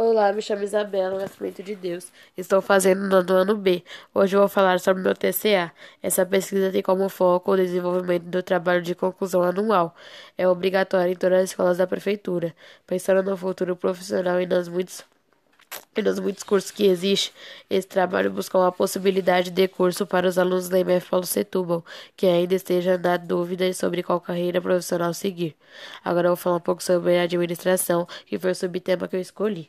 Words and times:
Olá, 0.00 0.32
me 0.32 0.40
chamo 0.40 0.62
Isabela, 0.62 1.18
Nascimento 1.18 1.60
de 1.60 1.74
Deus. 1.74 2.12
Estou 2.36 2.62
fazendo 2.62 3.00
no 3.24 3.34
ano 3.34 3.56
B. 3.56 3.82
Hoje 4.14 4.36
vou 4.36 4.46
falar 4.46 4.78
sobre 4.78 5.02
meu 5.02 5.12
TCA. 5.12 5.72
Essa 6.00 6.24
pesquisa 6.24 6.70
tem 6.70 6.82
como 6.82 7.08
foco 7.08 7.50
o 7.50 7.56
desenvolvimento 7.56 8.22
do 8.22 8.40
trabalho 8.40 8.80
de 8.80 8.94
conclusão 8.94 9.42
anual. 9.42 9.92
É 10.36 10.46
obrigatório 10.46 11.12
em 11.12 11.16
todas 11.16 11.38
as 11.42 11.50
escolas 11.50 11.78
da 11.78 11.86
prefeitura, 11.88 12.54
pensando 12.86 13.28
no 13.28 13.36
futuro 13.36 13.74
profissional 13.74 14.40
e 14.40 14.46
nas 14.46 14.68
muitas 14.68 15.04
e 15.96 16.00
nos 16.02 16.20
muitos 16.20 16.44
cursos 16.44 16.70
que 16.70 16.86
existem, 16.86 17.34
esse 17.68 17.88
trabalho 17.88 18.30
busca 18.30 18.56
uma 18.56 18.70
possibilidade 18.70 19.50
de 19.50 19.66
curso 19.66 20.06
para 20.06 20.28
os 20.28 20.38
alunos 20.38 20.68
da 20.68 20.78
IMF 20.78 21.10
Paulo 21.10 21.26
Setúbal, 21.26 21.84
que 22.16 22.26
ainda 22.26 22.54
esteja 22.54 22.96
na 22.96 23.16
dúvida 23.16 23.70
sobre 23.74 24.04
qual 24.04 24.20
carreira 24.20 24.60
profissional 24.60 25.12
seguir. 25.12 25.56
Agora 26.04 26.28
eu 26.28 26.30
vou 26.30 26.36
falar 26.36 26.56
um 26.56 26.60
pouco 26.60 26.82
sobre 26.84 27.18
a 27.18 27.22
administração, 27.24 28.06
que 28.26 28.38
foi 28.38 28.52
o 28.52 28.54
subtema 28.54 29.08
que 29.08 29.16
eu 29.16 29.20
escolhi. 29.20 29.68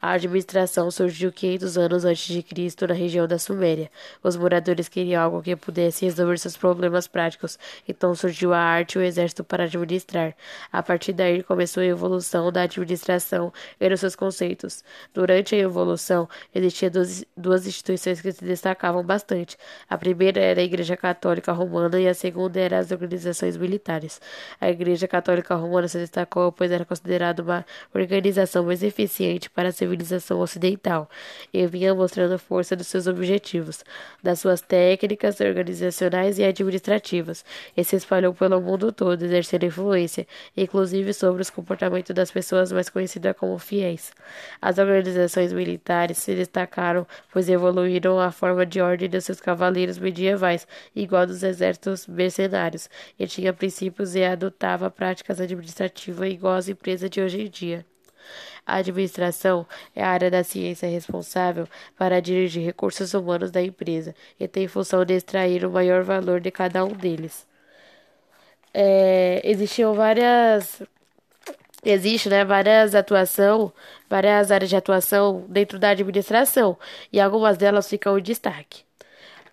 A 0.00 0.12
administração 0.12 0.92
surgiu 0.92 1.32
500 1.32 1.76
anos 1.76 2.04
antes 2.04 2.32
de 2.32 2.40
Cristo 2.40 2.86
na 2.86 2.94
região 2.94 3.26
da 3.26 3.36
Suméria. 3.36 3.90
Os 4.22 4.36
moradores 4.36 4.88
queriam 4.88 5.20
algo 5.20 5.42
que 5.42 5.56
pudesse 5.56 6.04
resolver 6.04 6.38
seus 6.38 6.56
problemas 6.56 7.08
práticos, 7.08 7.58
então 7.86 8.14
surgiu 8.14 8.54
a 8.54 8.60
arte 8.60 8.94
e 8.94 8.98
o 8.98 9.02
exército 9.02 9.42
para 9.42 9.64
administrar. 9.64 10.36
A 10.70 10.84
partir 10.84 11.12
daí 11.12 11.42
começou 11.42 11.82
a 11.82 11.86
evolução 11.86 12.52
da 12.52 12.62
administração 12.62 13.52
e 13.80 13.88
dos 13.88 13.98
seus 13.98 14.14
conceitos. 14.14 14.84
Durante 15.12 15.56
a 15.56 15.58
evolução, 15.58 16.28
existiam 16.54 16.92
duas, 17.36 17.66
instituições 17.66 18.20
que 18.20 18.30
se 18.30 18.44
destacavam 18.44 19.02
bastante. 19.02 19.56
A 19.90 19.98
primeira 19.98 20.40
era 20.40 20.60
a 20.60 20.64
Igreja 20.64 20.96
Católica 20.96 21.50
Romana 21.50 21.98
e 21.98 22.06
a 22.06 22.14
segunda 22.14 22.60
era 22.60 22.78
as 22.78 22.92
organizações 22.92 23.56
militares. 23.56 24.20
A 24.60 24.70
Igreja 24.70 25.08
Católica 25.08 25.56
Romana 25.56 25.88
se 25.88 25.98
destacou 25.98 26.52
pois 26.52 26.70
era 26.70 26.84
considerada 26.84 27.42
uma 27.42 27.66
organização 27.92 28.64
mais 28.64 28.84
eficiente 28.84 29.50
para 29.50 29.72
se 29.72 29.87
civilização 29.88 30.40
ocidental 30.40 31.08
e 31.52 31.66
vinha 31.66 31.94
mostrando 31.94 32.34
a 32.34 32.38
força 32.38 32.76
dos 32.76 32.86
seus 32.86 33.06
objetivos, 33.06 33.82
das 34.22 34.40
suas 34.40 34.60
técnicas 34.60 35.40
organizacionais 35.40 36.38
e 36.38 36.44
administrativas, 36.44 37.44
e 37.76 37.82
se 37.82 37.96
espalhou 37.96 38.34
pelo 38.34 38.60
mundo 38.60 38.92
todo, 38.92 39.22
exercendo 39.22 39.64
influência, 39.64 40.26
inclusive 40.56 41.12
sobre 41.14 41.42
os 41.42 41.50
comportamentos 41.50 42.14
das 42.14 42.30
pessoas 42.30 42.70
mais 42.70 42.88
conhecidas 42.88 43.36
como 43.36 43.58
fiéis. 43.58 44.12
As 44.60 44.78
organizações 44.78 45.52
militares 45.52 46.18
se 46.18 46.34
destacaram, 46.34 47.06
pois 47.32 47.48
evoluíram 47.48 48.20
a 48.20 48.30
forma 48.30 48.66
de 48.66 48.80
ordem 48.80 49.08
dos 49.08 49.24
seus 49.24 49.40
cavaleiros 49.40 49.98
medievais, 49.98 50.66
igual 50.94 51.26
dos 51.26 51.42
exércitos 51.42 52.06
mercenários, 52.06 52.90
e 53.18 53.26
tinha 53.26 53.52
princípios 53.52 54.14
e 54.14 54.24
adotava 54.24 54.90
práticas 54.90 55.40
administrativas 55.40 56.30
igual 56.30 56.54
às 56.54 56.68
empresas 56.68 57.08
de 57.08 57.20
hoje 57.20 57.42
em 57.42 57.48
dia. 57.48 57.97
A 58.66 58.76
administração 58.76 59.66
é 59.94 60.02
a 60.02 60.08
área 60.08 60.30
da 60.30 60.44
ciência 60.44 60.88
responsável 60.88 61.66
para 61.96 62.20
dirigir 62.20 62.64
recursos 62.64 63.14
humanos 63.14 63.50
da 63.50 63.62
empresa 63.62 64.14
e 64.38 64.46
tem 64.48 64.68
função 64.68 65.04
de 65.04 65.14
extrair 65.14 65.64
o 65.64 65.70
maior 65.70 66.02
valor 66.02 66.40
de 66.40 66.50
cada 66.50 66.84
um 66.84 66.92
deles. 66.92 67.46
É, 68.72 69.40
existiam 69.44 69.94
várias 69.94 70.82
existe 71.84 72.28
né, 72.28 72.44
várias 72.44 72.94
atuação, 72.94 73.72
várias 74.08 74.50
áreas 74.50 74.70
de 74.70 74.76
atuação 74.76 75.44
dentro 75.48 75.78
da 75.78 75.90
administração 75.90 76.76
e 77.12 77.20
algumas 77.20 77.56
delas 77.56 77.88
ficam 77.88 78.18
em 78.18 78.22
destaque. 78.22 78.87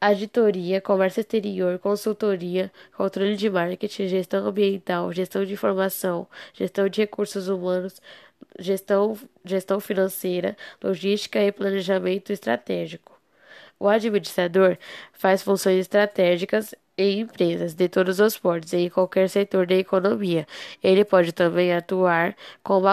Auditoria, 0.07 0.79
comércio 0.79 1.21
exterior, 1.21 1.79
consultoria, 1.79 2.71
controle 2.95 3.35
de 3.35 3.49
marketing, 3.49 4.07
gestão 4.07 4.45
ambiental, 4.45 5.11
gestão 5.11 5.43
de 5.43 5.53
informação, 5.53 6.27
gestão 6.53 6.87
de 6.87 7.01
recursos 7.01 7.47
humanos, 7.47 7.99
gestão, 8.59 9.17
gestão 9.43 9.79
financeira, 9.79 10.55
logística 10.83 11.41
e 11.43 11.51
planejamento 11.51 12.31
estratégico. 12.31 13.19
O 13.79 13.87
administrador 13.87 14.77
faz 15.11 15.41
funções 15.41 15.79
estratégicas 15.79 16.75
em 16.97 17.21
empresas 17.21 17.73
de 17.73 17.89
todos 17.89 18.19
os 18.19 18.38
portos 18.38 18.73
e 18.73 18.78
em 18.78 18.89
qualquer 18.89 19.29
setor 19.29 19.66
da 19.67 19.75
economia. 19.75 20.47
Ele 20.83 21.03
pode 21.06 21.31
também 21.33 21.73
atuar 21.73 22.35
como 22.63 22.88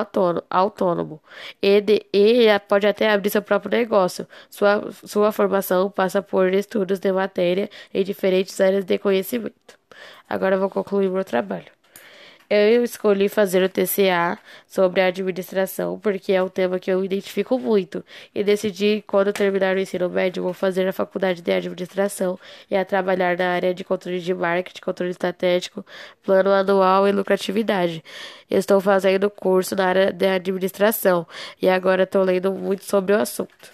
autônomo, 0.51 1.21
e, 1.63 1.83
e 2.13 2.59
pode 2.69 2.87
até 2.87 3.11
abrir 3.11 3.31
seu 3.31 3.43
próprio 3.43 3.71
negócio. 3.71 4.27
Sua, 4.51 4.91
sua 4.93 5.33
formação 5.33 5.91
passa 5.91 6.23
por 6.23 6.53
estudos 6.55 6.99
de 6.99 7.13
matéria 7.13 7.71
em 7.93 8.05
diferentes 8.05 8.61
áreas 8.61 8.85
de 8.85 8.99
conhecimento. 8.99 9.79
Agora 10.29 10.59
vou 10.59 10.71
concluir 10.71 11.11
meu 11.11 11.25
trabalho. 11.25 11.82
Eu 12.55 12.85
escolhi 12.85 13.31
fazer 13.31 13.63
o 13.63 13.69
TCA 13.69 14.39
sobre 14.67 15.01
a 15.01 15.07
administração 15.07 15.99
porque 15.99 16.35
é 16.35 16.43
um 16.43 16.51
tema 16.51 16.79
que 16.79 16.91
eu 16.91 17.03
identifico 17.03 17.59
muito 17.59 18.05
e 18.35 18.45
decidi 18.45 19.03
quando 19.07 19.33
terminar 19.33 19.75
o 19.75 19.81
ensino 19.81 20.07
médio 20.11 20.43
vou 20.43 20.53
fazer 20.53 20.87
a 20.87 20.93
faculdade 20.93 21.41
de 21.41 21.51
administração 21.51 22.39
e 22.71 22.77
a 22.77 22.85
trabalhar 22.85 23.39
na 23.39 23.55
área 23.55 23.73
de 23.73 23.83
controle 23.83 24.21
de 24.21 24.35
marketing, 24.35 24.83
controle 24.83 25.13
estratégico, 25.13 25.83
plano 26.23 26.51
anual 26.51 27.09
e 27.09 27.13
lucratividade. 27.13 28.05
Estou 28.51 28.83
fazendo 28.83 29.31
curso 29.31 29.75
na 29.75 29.87
área 29.87 30.13
de 30.13 30.27
administração 30.27 31.27
e 31.61 31.71
agora 31.71 32.03
estou 32.03 32.23
lendo 32.23 32.53
muito 32.53 32.85
sobre 32.85 33.15
o 33.15 33.19
assunto. 33.19 33.73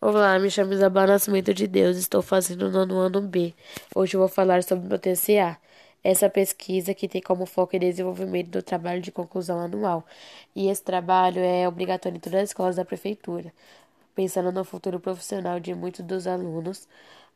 Olá, 0.00 0.38
me 0.38 0.50
chamo 0.50 0.72
Isabel 0.72 1.08
Nascimento 1.08 1.52
de 1.52 1.66
Deus, 1.66 1.98
estou 1.98 2.22
fazendo 2.22 2.70
no 2.86 2.96
ano 2.96 3.20
B. 3.20 3.52
Hoje 3.94 4.14
eu 4.16 4.20
vou 4.20 4.28
falar 4.28 4.62
sobre 4.62 4.86
o 4.86 4.88
meu 4.88 4.98
TCA. 4.98 5.58
Essa 6.02 6.30
pesquisa 6.30 6.94
que 6.94 7.08
tem 7.08 7.20
como 7.20 7.44
foco 7.46 7.76
o 7.76 7.78
desenvolvimento 7.78 8.48
do 8.50 8.62
trabalho 8.62 9.00
de 9.02 9.12
conclusão 9.12 9.60
anual. 9.60 10.04
E 10.54 10.68
esse 10.68 10.82
trabalho 10.82 11.40
é 11.40 11.68
obrigatório 11.68 12.16
em 12.16 12.20
todas 12.20 12.40
as 12.42 12.50
escolas 12.50 12.76
da 12.76 12.84
prefeitura, 12.84 13.52
pensando 14.14 14.52
no 14.52 14.64
futuro 14.64 15.00
profissional 15.00 15.60
de 15.60 15.74
muitos 15.74 16.04
dos 16.04 16.26
alunos. 16.26 16.88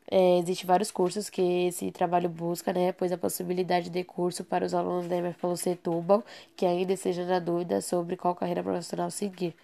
É, 0.09 0.37
Existem 0.39 0.67
vários 0.67 0.91
cursos 0.91 1.29
que 1.29 1.41
esse 1.67 1.91
trabalho 1.91 2.29
busca, 2.29 2.71
né? 2.71 2.91
Pois 2.91 3.11
a 3.11 3.17
possibilidade 3.17 3.89
de 3.89 4.03
curso 4.03 4.43
para 4.43 4.65
os 4.65 4.73
alunos 4.73 5.07
da 5.07 5.15
MFPLU 5.17 5.57
Setúbal, 5.57 6.23
que 6.55 6.65
ainda 6.65 6.93
estejam 6.93 7.25
na 7.25 7.39
dúvida 7.39 7.81
sobre 7.81 8.15
qual 8.15 8.35
carreira 8.35 8.63
profissional 8.63 9.09
seguir. 9.09 9.55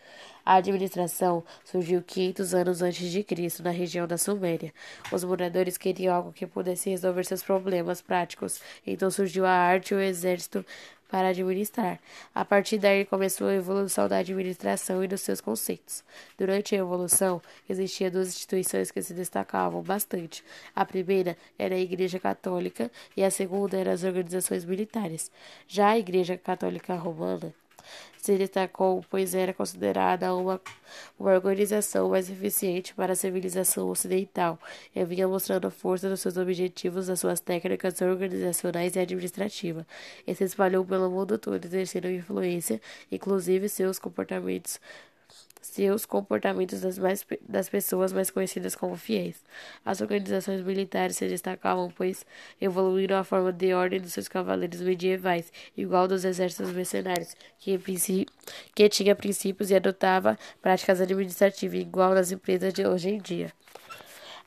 A 0.43 0.55
administração 0.55 1.43
surgiu 1.63 2.01
500 2.01 2.53
anos 2.55 2.81
antes 2.81 3.11
de 3.11 3.23
Cristo 3.23 3.61
na 3.61 3.69
região 3.69 4.07
da 4.07 4.17
Suméria. 4.17 4.73
Os 5.11 5.23
moradores 5.23 5.77
queriam 5.77 6.15
algo 6.15 6.33
que 6.33 6.47
pudesse 6.47 6.89
resolver 6.89 7.23
seus 7.25 7.43
problemas 7.43 8.01
práticos, 8.01 8.59
então 8.85 9.11
surgiu 9.11 9.45
a 9.45 9.51
arte 9.51 9.93
e 9.93 9.97
o 9.97 10.01
exército 10.01 10.65
para 11.11 11.27
administrar. 11.27 11.99
A 12.33 12.45
partir 12.45 12.77
daí 12.77 13.03
começou 13.05 13.47
a 13.47 13.53
evolução 13.53 14.07
da 14.07 14.17
administração 14.17 15.03
e 15.03 15.07
dos 15.07 15.21
seus 15.21 15.41
conceitos. 15.41 16.03
Durante 16.37 16.73
a 16.73 16.79
evolução, 16.79 17.41
existiam 17.69 18.09
duas 18.09 18.29
instituições 18.29 18.89
que 18.89 19.01
se 19.01 19.13
destacavam 19.13 19.83
bastante. 19.83 20.43
A 20.73 20.85
primeira 20.85 21.37
era 21.59 21.75
a 21.75 21.79
Igreja 21.79 22.17
Católica 22.17 22.89
e 23.15 23.23
a 23.23 23.29
segunda 23.29 23.77
eram 23.77 23.91
as 23.91 24.05
organizações 24.05 24.63
militares. 24.63 25.29
Já 25.67 25.89
a 25.89 25.99
Igreja 25.99 26.37
Católica 26.37 26.95
Romana 26.95 27.53
se 28.17 28.37
destacou, 28.37 29.03
pois 29.09 29.33
era 29.33 29.53
considerada 29.53 30.33
uma, 30.35 30.61
uma 31.19 31.31
organização 31.31 32.09
mais 32.09 32.29
eficiente 32.29 32.93
para 32.93 33.13
a 33.13 33.15
civilização 33.15 33.89
ocidental. 33.89 34.59
E 34.95 35.03
vinha 35.05 35.27
mostrando 35.27 35.67
a 35.67 35.71
força 35.71 36.09
dos 36.09 36.19
seus 36.21 36.37
objetivos, 36.37 37.07
das 37.07 37.19
suas 37.19 37.39
técnicas 37.39 37.99
organizacionais 38.01 38.95
e 38.95 38.99
administrativas, 38.99 39.85
e 40.27 40.35
se 40.35 40.43
espalhou 40.43 40.85
pelo 40.85 41.09
mundo 41.09 41.37
todo, 41.37 41.63
exercendo 41.65 42.09
influência, 42.09 42.79
inclusive 43.11 43.67
seus 43.67 43.97
comportamentos 43.97 44.79
seus 45.61 46.05
comportamentos 46.05 46.81
das, 46.81 46.97
mais, 46.97 47.25
das 47.47 47.69
pessoas 47.69 48.11
mais 48.11 48.29
conhecidas 48.31 48.75
como 48.75 48.95
fiéis. 48.95 49.43
As 49.85 50.01
organizações 50.01 50.61
militares 50.61 51.17
se 51.17 51.27
destacavam, 51.27 51.91
pois 51.95 52.25
evoluíram 52.59 53.17
a 53.17 53.23
forma 53.23 53.53
de 53.53 53.73
ordem 53.73 54.01
dos 54.01 54.13
seus 54.13 54.27
cavaleiros 54.27 54.81
medievais, 54.81 55.51
igual 55.77 56.07
dos 56.07 56.25
exércitos 56.25 56.73
mercenários, 56.73 57.35
que, 57.59 57.79
que 58.73 58.89
tinha 58.89 59.15
princípios 59.15 59.69
e 59.69 59.75
adotava 59.75 60.37
práticas 60.61 60.99
administrativas, 60.99 61.79
igual 61.79 62.13
nas 62.13 62.31
empresas 62.31 62.73
de 62.73 62.85
hoje 62.85 63.09
em 63.09 63.17
dia. 63.19 63.53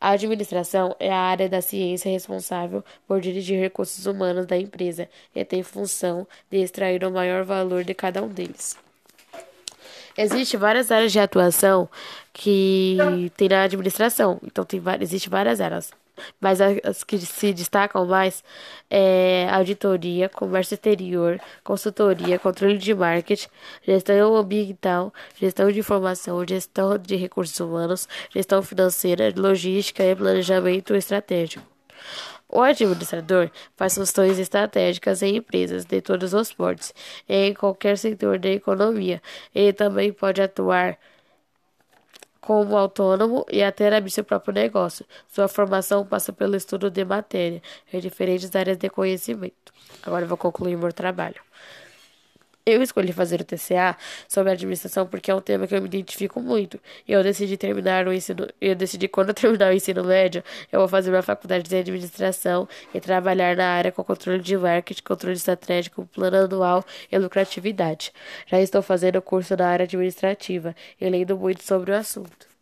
A 0.00 0.10
administração 0.10 0.94
é 0.98 1.10
a 1.10 1.16
área 1.16 1.48
da 1.48 1.62
ciência 1.62 2.10
responsável 2.10 2.84
por 3.06 3.20
dirigir 3.22 3.58
recursos 3.58 4.04
humanos 4.04 4.44
da 4.44 4.58
empresa 4.58 5.08
e 5.34 5.44
tem 5.44 5.62
função 5.62 6.26
de 6.50 6.58
extrair 6.58 7.02
o 7.04 7.10
maior 7.10 7.44
valor 7.44 7.84
de 7.84 7.94
cada 7.94 8.22
um 8.22 8.28
deles. 8.28 8.83
Existem 10.16 10.58
várias 10.58 10.90
áreas 10.90 11.12
de 11.12 11.18
atuação 11.18 11.88
que 12.32 12.96
tem 13.36 13.48
na 13.48 13.62
administração. 13.62 14.38
Então, 14.44 14.64
tem 14.64 14.80
existem 15.00 15.30
várias 15.30 15.60
áreas. 15.60 15.90
Mas 16.40 16.60
as 16.60 17.02
que 17.02 17.18
se 17.18 17.52
destacam 17.52 18.06
mais 18.06 18.44
é 18.88 19.48
auditoria, 19.50 20.28
comércio 20.28 20.74
exterior, 20.74 21.40
consultoria, 21.64 22.38
controle 22.38 22.78
de 22.78 22.94
marketing, 22.94 23.48
gestão 23.82 24.36
ambiental, 24.36 25.12
gestão 25.36 25.70
de 25.72 25.80
informação, 25.80 26.46
gestão 26.46 26.96
de 26.98 27.16
recursos 27.16 27.58
humanos, 27.58 28.08
gestão 28.30 28.62
financeira, 28.62 29.32
logística 29.36 30.04
e 30.04 30.14
planejamento 30.14 30.94
estratégico. 30.94 31.66
O 32.54 32.62
administrador 32.62 33.50
faz 33.76 33.96
funções 33.96 34.38
estratégicas 34.38 35.22
em 35.22 35.38
empresas 35.38 35.84
de 35.84 36.00
todos 36.00 36.32
os 36.32 36.52
portes 36.52 36.94
em 37.28 37.52
qualquer 37.52 37.98
setor 37.98 38.38
da 38.38 38.48
economia. 38.48 39.20
Ele 39.52 39.72
também 39.72 40.12
pode 40.12 40.40
atuar 40.40 40.96
como 42.40 42.76
autônomo 42.76 43.44
e 43.50 43.60
até 43.60 43.92
abrir 43.92 44.12
seu 44.12 44.22
próprio 44.22 44.54
negócio. 44.54 45.04
Sua 45.26 45.48
formação 45.48 46.06
passa 46.06 46.32
pelo 46.32 46.54
estudo 46.54 46.88
de 46.92 47.04
matéria 47.04 47.60
em 47.92 47.98
diferentes 47.98 48.54
áreas 48.54 48.76
de 48.76 48.88
conhecimento. 48.88 49.72
Agora 50.04 50.24
eu 50.24 50.28
vou 50.28 50.38
concluir 50.38 50.76
meu 50.76 50.92
trabalho. 50.92 51.40
Eu 52.66 52.82
escolhi 52.82 53.12
fazer 53.12 53.42
o 53.42 53.44
TCA 53.44 53.94
sobre 54.26 54.50
administração 54.50 55.06
porque 55.06 55.30
é 55.30 55.34
um 55.34 55.40
tema 55.40 55.66
que 55.66 55.74
eu 55.74 55.82
me 55.82 55.86
identifico 55.86 56.40
muito. 56.40 56.80
E 57.06 57.12
eu 57.12 57.22
decidi 57.22 57.58
terminar 57.58 58.08
o 58.08 58.12
ensino, 58.12 58.48
eu 58.58 58.74
decidi 58.74 59.06
quando 59.06 59.28
eu 59.28 59.34
terminar 59.34 59.70
o 59.70 59.74
ensino 59.74 60.02
médio, 60.02 60.42
eu 60.72 60.80
vou 60.80 60.88
fazer 60.88 61.10
uma 61.10 61.20
faculdade 61.20 61.68
de 61.68 61.76
administração 61.76 62.66
e 62.94 63.00
trabalhar 63.00 63.54
na 63.54 63.66
área 63.66 63.92
com 63.92 64.02
controle 64.02 64.40
de 64.40 64.56
marketing, 64.56 65.02
controle 65.02 65.36
estratégico, 65.36 66.06
plano 66.06 66.38
anual 66.38 66.82
e 67.12 67.18
lucratividade. 67.18 68.12
Já 68.46 68.58
estou 68.58 68.80
fazendo 68.80 69.20
curso 69.20 69.54
na 69.56 69.68
área 69.68 69.84
administrativa 69.84 70.74
e 70.98 71.06
lendo 71.06 71.36
muito 71.36 71.62
sobre 71.62 71.90
o 71.92 71.94
assunto. 71.94 72.53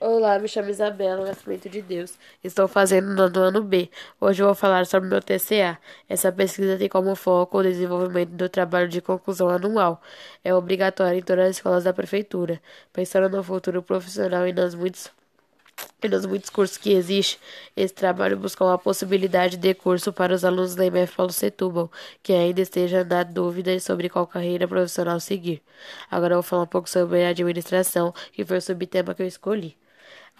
Olá, 0.00 0.38
me 0.38 0.46
chamo 0.46 0.70
Isabela, 0.70 1.26
Nascimento 1.26 1.68
de 1.68 1.82
Deus. 1.82 2.16
Estou 2.44 2.68
fazendo 2.68 3.28
no 3.28 3.40
ano 3.40 3.64
B. 3.64 3.90
Hoje 4.20 4.40
eu 4.40 4.46
vou 4.46 4.54
falar 4.54 4.86
sobre 4.86 5.08
meu 5.08 5.20
TCA. 5.20 5.76
Essa 6.08 6.30
pesquisa 6.30 6.78
tem 6.78 6.88
como 6.88 7.16
foco 7.16 7.58
o 7.58 7.62
desenvolvimento 7.64 8.30
do 8.30 8.48
trabalho 8.48 8.88
de 8.88 9.00
conclusão 9.00 9.48
anual. 9.48 10.00
É 10.44 10.54
obrigatório 10.54 11.18
em 11.18 11.22
todas 11.22 11.46
as 11.46 11.56
escolas 11.56 11.82
da 11.82 11.92
prefeitura. 11.92 12.62
Pensando 12.92 13.28
no 13.28 13.42
futuro 13.42 13.82
profissional 13.82 14.46
e 14.46 14.52
nos 14.52 14.72
muitos 14.76 15.10
e 16.00 16.08
nos 16.08 16.26
muitos 16.26 16.48
cursos 16.50 16.76
que 16.78 16.92
existem, 16.92 17.40
esse 17.76 17.94
trabalho 17.94 18.36
busca 18.36 18.72
a 18.72 18.78
possibilidade 18.78 19.56
de 19.56 19.74
curso 19.74 20.12
para 20.12 20.32
os 20.32 20.44
alunos 20.44 20.76
da 20.76 20.86
IMF 20.86 21.16
Paulo 21.16 21.32
Setúbal, 21.32 21.90
que 22.22 22.32
ainda 22.32 22.60
esteja 22.60 23.02
na 23.04 23.24
dúvida 23.24 23.78
sobre 23.80 24.08
qual 24.08 24.26
carreira 24.28 24.68
profissional 24.68 25.18
seguir. 25.18 25.60
Agora 26.08 26.34
eu 26.34 26.38
vou 26.38 26.42
falar 26.44 26.62
um 26.62 26.66
pouco 26.66 26.88
sobre 26.88 27.24
a 27.24 27.30
administração, 27.30 28.14
que 28.32 28.44
foi 28.44 28.58
o 28.58 28.62
subtema 28.62 29.12
que 29.14 29.22
eu 29.22 29.26
escolhi. 29.26 29.76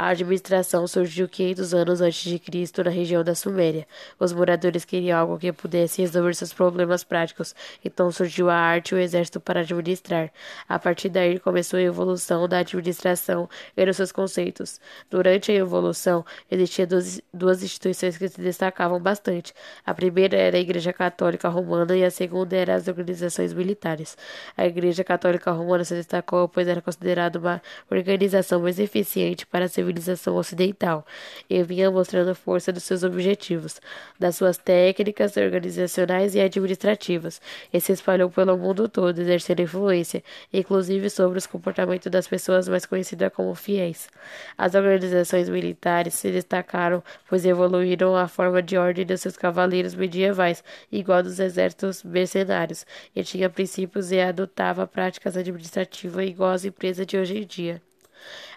A 0.00 0.10
administração 0.10 0.86
surgiu 0.86 1.28
500 1.28 1.74
anos 1.74 2.00
antes 2.00 2.22
de 2.22 2.38
Cristo 2.38 2.84
na 2.84 2.90
região 2.90 3.24
da 3.24 3.34
Suméria. 3.34 3.84
Os 4.16 4.32
moradores 4.32 4.84
queriam 4.84 5.18
algo 5.18 5.36
que 5.36 5.52
pudesse 5.52 6.00
resolver 6.00 6.36
seus 6.36 6.52
problemas 6.52 7.02
práticos, 7.02 7.52
então 7.84 8.08
surgiu 8.12 8.48
a 8.48 8.54
arte 8.54 8.92
e 8.92 8.94
o 8.94 8.98
exército 9.00 9.40
para 9.40 9.58
administrar. 9.58 10.30
A 10.68 10.78
partir 10.78 11.08
daí 11.08 11.40
começou 11.40 11.80
a 11.80 11.82
evolução 11.82 12.46
da 12.46 12.58
administração 12.58 13.50
e 13.76 13.84
dos 13.84 13.96
seus 13.96 14.12
conceitos. 14.12 14.80
Durante 15.10 15.50
a 15.50 15.54
evolução, 15.56 16.24
existiam 16.48 16.86
duas, 17.34 17.60
instituições 17.64 18.16
que 18.16 18.28
se 18.28 18.40
destacavam 18.40 19.00
bastante. 19.00 19.52
A 19.84 19.92
primeira 19.92 20.36
era 20.36 20.56
a 20.56 20.60
Igreja 20.60 20.92
Católica 20.92 21.48
Romana 21.48 21.96
e 21.96 22.04
a 22.04 22.10
segunda 22.12 22.54
era 22.54 22.76
as 22.76 22.86
organizações 22.86 23.52
militares. 23.52 24.16
A 24.56 24.64
Igreja 24.64 25.02
Católica 25.02 25.50
Romana 25.50 25.82
se 25.82 25.96
destacou 25.96 26.48
pois 26.48 26.68
era 26.68 26.80
considerada 26.80 27.36
uma 27.40 27.60
organização 27.90 28.60
mais 28.60 28.78
eficiente 28.78 29.44
para 29.44 29.64
a 29.64 29.68
civilização 29.88 30.36
ocidental 30.36 31.06
e 31.48 31.62
vinha 31.62 31.90
mostrando 31.90 32.30
a 32.30 32.34
força 32.34 32.70
dos 32.72 32.84
seus 32.84 33.02
objetivos, 33.02 33.80
das 34.18 34.36
suas 34.36 34.58
técnicas 34.58 35.36
organizacionais 35.36 36.34
e 36.34 36.40
administrativas, 36.40 37.40
e 37.72 37.80
se 37.80 37.92
espalhou 37.92 38.30
pelo 38.30 38.56
mundo 38.56 38.88
todo, 38.88 39.18
exercendo 39.18 39.60
influência, 39.60 40.22
inclusive 40.52 41.08
sobre 41.08 41.38
os 41.38 41.46
comportamentos 41.46 42.10
das 42.10 42.28
pessoas 42.28 42.68
mais 42.68 42.84
conhecidas 42.84 43.32
como 43.32 43.54
fiéis. 43.54 44.08
As 44.56 44.74
organizações 44.74 45.48
militares 45.48 46.14
se 46.14 46.30
destacaram, 46.30 47.02
pois 47.28 47.44
evoluíram 47.46 48.14
a 48.14 48.28
forma 48.28 48.62
de 48.62 48.76
ordem 48.76 49.06
dos 49.06 49.20
seus 49.20 49.36
cavaleiros 49.36 49.94
medievais, 49.94 50.62
igual 50.92 51.22
dos 51.22 51.40
exércitos 51.40 52.02
mercenários, 52.04 52.84
e 53.16 53.24
tinha 53.24 53.48
princípios 53.48 54.12
e 54.12 54.20
adotava 54.20 54.86
práticas 54.86 55.36
administrativas 55.36 56.26
igual 56.26 56.50
às 56.50 56.64
empresas 56.64 57.06
de 57.06 57.16
hoje 57.16 57.38
em 57.38 57.46
dia. 57.46 57.87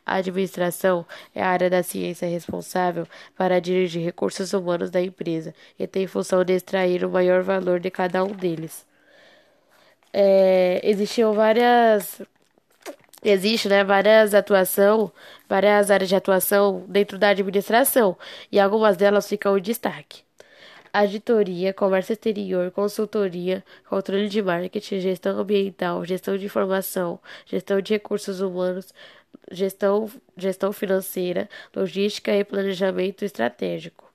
A 0.05 0.15
administração 0.15 1.05
é 1.33 1.41
a 1.41 1.47
área 1.47 1.69
da 1.69 1.83
ciência 1.83 2.27
responsável 2.27 3.07
para 3.37 3.61
dirigir 3.61 4.03
recursos 4.03 4.53
humanos 4.53 4.89
da 4.89 5.01
empresa 5.01 5.53
e 5.77 5.87
tem 5.87 6.07
função 6.07 6.43
de 6.43 6.53
extrair 6.53 7.05
o 7.05 7.09
maior 7.09 7.43
valor 7.43 7.79
de 7.79 7.91
cada 7.91 8.23
um 8.23 8.31
deles. 8.31 8.85
É, 10.13 10.81
existiam 10.83 11.33
várias 11.33 12.21
existe 13.23 13.69
né, 13.69 13.83
várias 13.83 14.33
atuação, 14.33 15.11
várias 15.47 15.91
áreas 15.91 16.09
de 16.09 16.15
atuação 16.15 16.83
dentro 16.87 17.17
da 17.17 17.29
administração 17.29 18.17
e 18.51 18.59
algumas 18.59 18.97
delas 18.97 19.27
ficam 19.27 19.57
em 19.57 19.61
destaque. 19.61 20.23
Auditoria, 20.93 21.73
comércio 21.73 22.11
exterior, 22.13 22.69
consultoria, 22.71 23.63
controle 23.87 24.27
de 24.27 24.41
marketing, 24.41 24.99
gestão 24.99 25.39
ambiental, 25.39 26.03
gestão 26.03 26.37
de 26.37 26.45
informação, 26.45 27.17
gestão 27.45 27.79
de 27.79 27.93
recursos 27.93 28.41
humanos, 28.41 28.93
gestão, 29.51 30.09
gestão 30.37 30.71
financeira, 30.71 31.49
logística 31.75 32.35
e 32.35 32.43
planejamento 32.43 33.23
estratégico. 33.23 34.11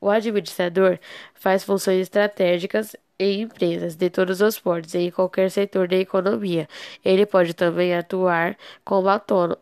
O 0.00 0.08
administrador 0.08 0.98
faz 1.34 1.62
funções 1.62 2.00
estratégicas 2.00 2.96
em 3.18 3.42
empresas 3.42 3.94
de 3.96 4.08
todos 4.08 4.40
os 4.40 4.58
portos 4.58 4.94
e 4.94 4.98
em 4.98 5.10
qualquer 5.10 5.50
setor 5.50 5.86
da 5.86 5.96
economia. 5.96 6.66
Ele 7.04 7.26
pode 7.26 7.52
também 7.52 7.94
atuar 7.94 8.56
como 8.82 9.08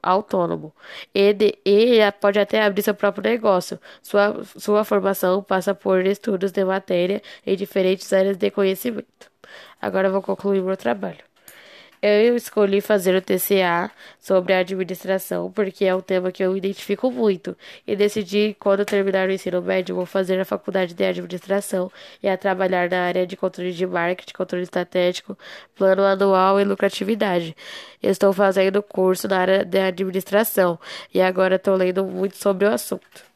autônomo. 0.00 0.72
Ele, 1.12 1.58
ele 1.64 2.12
pode 2.12 2.38
até 2.38 2.62
abrir 2.62 2.82
seu 2.82 2.94
próprio 2.94 3.24
negócio. 3.24 3.80
Sua, 4.00 4.44
sua 4.44 4.84
formação 4.84 5.42
passa 5.42 5.74
por 5.74 6.06
estudos 6.06 6.52
de 6.52 6.64
matéria 6.64 7.20
em 7.44 7.56
diferentes 7.56 8.12
áreas 8.12 8.36
de 8.36 8.50
conhecimento. 8.50 9.28
Agora 9.80 10.10
vou 10.10 10.22
concluir 10.22 10.62
meu 10.62 10.76
trabalho. 10.76 11.27
Eu 12.00 12.36
escolhi 12.36 12.80
fazer 12.80 13.16
o 13.16 13.20
TCA 13.20 13.90
sobre 14.20 14.52
a 14.52 14.60
administração 14.60 15.50
porque 15.50 15.84
é 15.84 15.92
um 15.92 16.00
tema 16.00 16.30
que 16.30 16.44
eu 16.44 16.56
identifico 16.56 17.10
muito 17.10 17.56
e 17.84 17.96
decidi 17.96 18.56
quando 18.60 18.84
terminar 18.84 19.28
o 19.28 19.32
ensino 19.32 19.60
médio 19.60 19.96
vou 19.96 20.06
fazer 20.06 20.38
a 20.38 20.44
faculdade 20.44 20.94
de 20.94 21.04
administração 21.04 21.90
e 22.22 22.28
a 22.28 22.36
trabalhar 22.36 22.88
na 22.88 23.00
área 23.00 23.26
de 23.26 23.36
controle 23.36 23.72
de 23.72 23.84
marketing, 23.84 24.32
controle 24.32 24.62
estratégico, 24.62 25.36
plano 25.74 26.04
anual 26.04 26.60
e 26.60 26.64
lucratividade. 26.64 27.56
estou 28.00 28.32
fazendo 28.32 28.80
curso 28.80 29.26
na 29.26 29.38
área 29.38 29.64
de 29.64 29.80
administração 29.80 30.78
e 31.12 31.20
agora 31.20 31.56
estou 31.56 31.74
lendo 31.74 32.04
muito 32.04 32.36
sobre 32.36 32.64
o 32.64 32.70
assunto. 32.72 33.26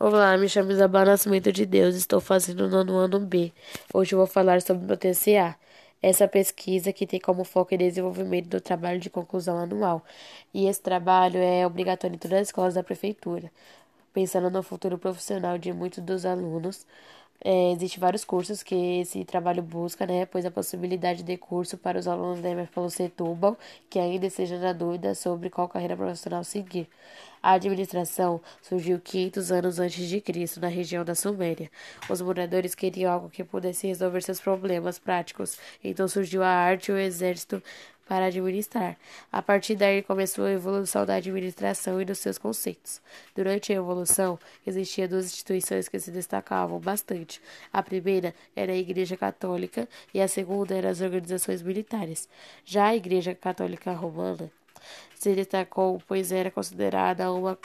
Olá, 0.00 0.36
me 0.38 0.48
chamo 0.48 0.72
Isabel 0.72 1.04
Nascimento 1.04 1.52
de 1.52 1.66
Deus, 1.66 1.94
estou 1.94 2.20
fazendo 2.20 2.64
o 2.64 2.68
nono 2.68 2.96
ano 2.96 3.20
B. 3.20 3.52
Hoje 3.92 4.14
vou 4.14 4.26
falar 4.26 4.62
sobre 4.62 4.84
o 4.84 4.86
meu 4.88 4.96
TCA. 4.96 5.54
Essa 6.02 6.28
pesquisa 6.28 6.92
que 6.92 7.06
tem 7.06 7.20
como 7.20 7.44
foco 7.44 7.74
o 7.74 7.78
desenvolvimento 7.78 8.48
do 8.48 8.60
trabalho 8.60 8.98
de 9.00 9.08
conclusão 9.10 9.58
anual. 9.58 10.04
E 10.52 10.66
esse 10.66 10.80
trabalho 10.82 11.38
é 11.38 11.66
obrigatório 11.66 12.16
em 12.16 12.18
todas 12.18 12.40
as 12.40 12.48
escolas 12.48 12.74
da 12.74 12.82
prefeitura. 12.82 13.50
Pensando 14.12 14.50
no 14.50 14.62
futuro 14.62 14.98
profissional 14.98 15.58
de 15.58 15.72
muitos 15.72 16.02
dos 16.04 16.26
alunos, 16.26 16.86
é, 17.44 17.72
Existem 17.72 18.00
vários 18.00 18.24
cursos 18.24 18.62
que 18.62 18.74
esse 19.00 19.24
trabalho 19.24 19.62
busca, 19.62 20.06
né? 20.06 20.26
Pois 20.26 20.44
a 20.46 20.50
possibilidade 20.50 21.22
de 21.24 21.36
curso 21.36 21.76
para 21.78 21.98
os 21.98 22.06
alunos 22.08 22.40
da 22.40 22.50
MFPLU 22.50 22.90
Setúbal 22.90 23.58
que 23.90 23.98
ainda 23.98 24.26
estejam 24.26 24.60
na 24.60 24.72
dúvida 24.72 25.14
sobre 25.14 25.50
qual 25.50 25.68
carreira 25.68 25.96
profissional 25.96 26.44
seguir. 26.44 26.88
A 27.42 27.54
administração 27.54 28.40
surgiu 28.62 29.00
500 29.00 29.50
anos 29.50 29.78
antes 29.80 30.08
de 30.08 30.20
Cristo 30.20 30.60
na 30.60 30.68
região 30.68 31.04
da 31.04 31.14
Suméria. 31.14 31.68
Os 32.08 32.20
moradores 32.20 32.72
queriam 32.72 33.12
algo 33.12 33.28
que 33.28 33.42
pudesse 33.42 33.88
resolver 33.88 34.22
seus 34.22 34.40
problemas 34.40 34.98
práticos, 35.00 35.58
então 35.82 36.06
surgiu 36.06 36.44
a 36.44 36.48
arte 36.48 36.92
e 36.92 36.94
o 36.94 36.98
exército 36.98 37.60
para 38.06 38.26
administrar. 38.26 38.96
A 39.32 39.42
partir 39.42 39.74
daí 39.74 40.02
começou 40.02 40.44
a 40.44 40.52
evolução 40.52 41.04
da 41.04 41.14
administração 41.14 42.00
e 42.00 42.04
dos 42.04 42.18
seus 42.18 42.38
conceitos. 42.38 43.00
Durante 43.34 43.72
a 43.72 43.76
evolução, 43.76 44.38
existiam 44.64 45.08
duas 45.08 45.26
instituições 45.26 45.88
que 45.88 45.98
se 45.98 46.12
destacavam 46.12 46.78
bastante. 46.78 47.40
A 47.72 47.82
primeira 47.82 48.32
era 48.54 48.70
a 48.70 48.76
Igreja 48.76 49.16
Católica 49.16 49.88
e 50.14 50.20
a 50.20 50.28
segunda 50.28 50.76
eram 50.76 50.90
as 50.90 51.00
organizações 51.00 51.60
militares. 51.60 52.28
Já 52.64 52.88
a 52.88 52.96
Igreja 52.96 53.34
Católica 53.34 53.92
Romana 53.92 54.50
se 55.14 55.34
destacou, 55.34 56.02
pois 56.06 56.32
era 56.32 56.50
considerada 56.50 57.32
uma, 57.32 57.56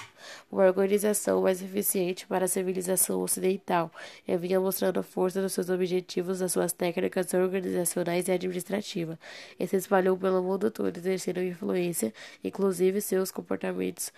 uma 0.51 0.65
organização 0.65 1.41
mais 1.41 1.61
eficiente 1.61 2.27
para 2.27 2.45
a 2.45 2.47
civilização 2.47 3.21
ocidental. 3.21 3.91
E 4.27 4.37
vinha 4.37 4.59
mostrando 4.59 4.99
a 4.99 5.03
força 5.03 5.41
dos 5.41 5.53
seus 5.53 5.69
objetivos, 5.69 6.39
das 6.39 6.51
suas 6.51 6.71
técnicas 6.71 7.33
organizacionais 7.33 8.27
e 8.27 8.31
administrativas, 8.31 9.17
e 9.59 9.65
se 9.65 9.75
espalhou 9.75 10.17
pelo 10.17 10.43
mundo 10.43 10.69
todo, 10.69 10.95
exercendo 10.95 11.41
influência, 11.41 12.13
inclusive 12.43 13.01
seus 13.01 13.31
comportamentos 13.31 14.11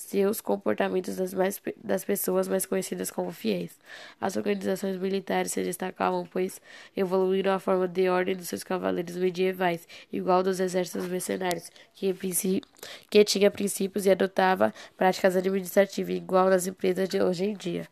seus 0.00 0.40
comportamentos 0.40 1.16
das, 1.16 1.34
mais, 1.34 1.60
das 1.82 2.04
pessoas 2.04 2.48
mais 2.48 2.66
conhecidas 2.66 3.10
como 3.10 3.30
fiéis. 3.30 3.78
As 4.20 4.36
organizações 4.36 4.96
militares 4.96 5.52
se 5.52 5.62
destacavam, 5.62 6.26
pois 6.26 6.60
evoluíram 6.96 7.52
a 7.52 7.58
forma 7.58 7.86
de 7.86 8.08
ordem 8.08 8.36
dos 8.36 8.48
seus 8.48 8.64
cavaleiros 8.64 9.16
medievais, 9.16 9.86
igual 10.12 10.42
dos 10.42 10.60
exércitos 10.60 11.08
mercenários, 11.08 11.70
que, 11.94 12.14
que 13.08 13.24
tinha 13.24 13.50
princípios 13.50 14.06
e 14.06 14.10
adotava 14.10 14.74
práticas 14.96 15.36
administrativas, 15.36 16.16
igual 16.16 16.50
nas 16.50 16.66
empresas 16.66 17.08
de 17.08 17.22
hoje 17.22 17.44
em 17.44 17.54
dia. 17.54 17.86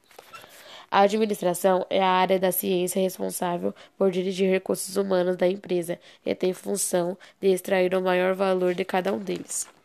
A 0.91 1.01
administração 1.01 1.85
é 1.91 2.03
a 2.03 2.09
área 2.09 2.39
da 2.39 2.51
ciência 2.51 3.03
responsável 3.03 3.75
por 3.99 4.11
dirigir 4.11 4.51
recursos 4.51 4.97
humanos 4.97 5.37
da 5.37 5.47
empresa 5.47 6.01
e 6.25 6.35
tem 6.35 6.55
função 6.55 7.17
de 7.39 7.49
extrair 7.49 7.95
o 7.95 8.01
maior 8.01 8.35
valor 8.35 8.75
de 8.75 8.87
cada 8.87 9.13
um 9.13 9.19
deles. 9.19 9.78